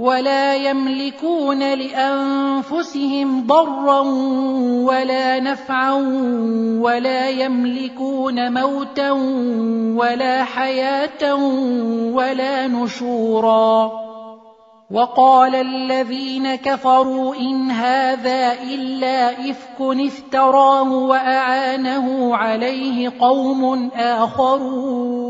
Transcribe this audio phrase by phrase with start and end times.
[0.00, 4.00] ولا يملكون لأنفسهم ضرا
[4.88, 5.92] ولا نفعا
[6.80, 9.10] ولا يملكون موتا
[9.96, 11.34] ولا حياة
[12.16, 13.90] ولا نشورا.
[14.90, 25.29] وقال الذين كفروا إن هذا إلا إفك افتراه وأعانه عليه قوم آخرون.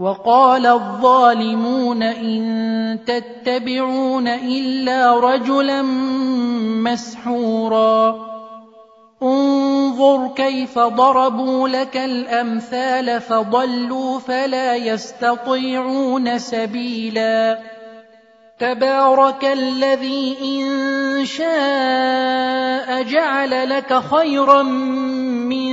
[0.00, 5.82] وقال الظالمون إن تتبعون إلا رجلا
[6.82, 8.30] مسحورا.
[9.22, 17.58] انظر كيف ضربوا لك الأمثال فضلوا فلا يستطيعون سبيلا.
[18.58, 20.64] تبارك الذي إن
[21.24, 25.69] شاء جعل لك خيرا من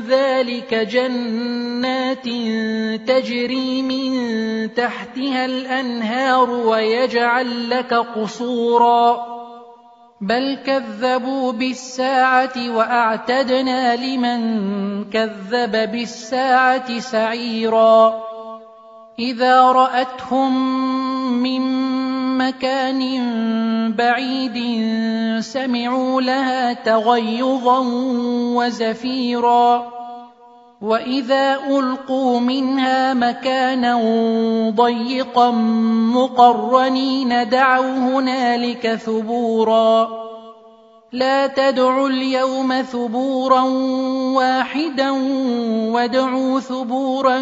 [0.00, 2.24] ذلك جنات
[3.08, 4.12] تجري من
[4.74, 9.38] تحتها الأنهار ويجعل لك قصورا.
[10.20, 14.40] بل كذبوا بالساعة وأعتدنا لمن
[15.10, 18.22] كذب بالساعة سعيرا.
[19.18, 20.52] إذا رأتهم
[21.42, 21.62] من
[22.38, 23.00] مكان
[23.92, 24.58] بعيد
[25.40, 27.78] سمعوا لها تغيظا
[28.56, 29.98] وزفيرا.
[30.82, 33.94] وإذا ألقوا منها مكانا
[34.70, 35.50] ضيقا
[36.14, 40.08] مقرنين دعوا هنالك ثبورا.
[41.12, 43.62] لا تدعوا اليوم ثبورا
[44.36, 45.10] واحدا
[45.90, 47.38] وادعوا ثبورا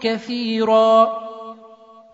[0.00, 1.25] كثيرا.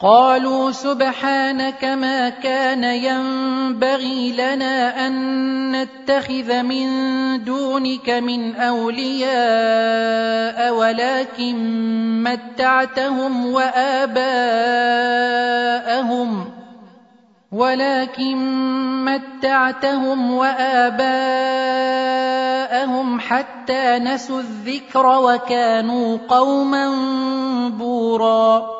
[0.00, 5.12] قالوا سبحانك ما كان ينبغي لنا أن
[5.76, 6.88] نتخذ من
[7.44, 9.34] دونك من أولياء
[10.74, 11.56] ولكن
[12.22, 14.30] متعتهم وآباءهم
[17.52, 18.36] ولكن
[19.04, 21.10] متعتهم وآباءهم
[23.20, 26.88] حتى نسوا الذكر وكانوا قوما
[27.68, 28.79] بوراً.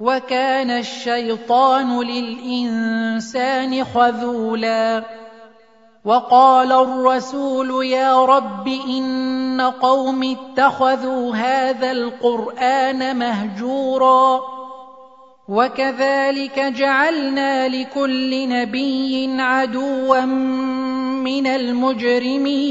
[0.00, 5.04] وكان الشيطان للإنسان خذولا.
[6.04, 14.40] وقال الرسول يا رب إن قوم اتخذوا هذا القرآن مهجورا.
[15.48, 20.20] وكذلك جعلنا لكل نبي عدوا
[21.24, 22.70] من المجرمين.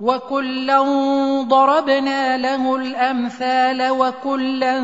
[0.00, 0.82] وكلا
[1.42, 4.78] ضربنا له الامثال وكلا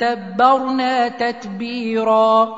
[0.00, 2.54] تبرنا تتبيرا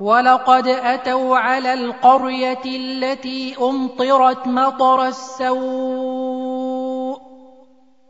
[0.00, 6.42] ولقد اتوا على القريه التي امطرت مطر السوء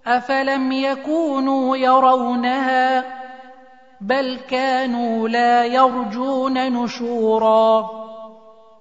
[0.06, 3.04] افلم يكونوا يرونها
[4.00, 8.01] بل كانوا لا يرجون نشورا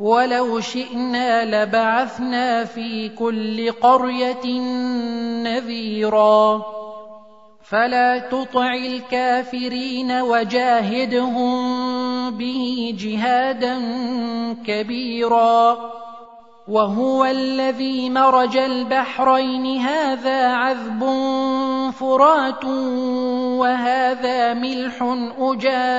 [0.00, 4.60] ولو شئنا لبعثنا في كل قرية
[5.42, 6.62] نذيرا.
[7.64, 11.50] فلا تطع الكافرين وجاهدهم
[12.30, 13.78] به جهادا
[14.66, 15.78] كبيرا.
[16.68, 21.04] وهو الذي مرج البحرين هذا عذب
[21.92, 22.64] فرات
[23.58, 25.02] وهذا ملح
[25.38, 25.98] أجاج.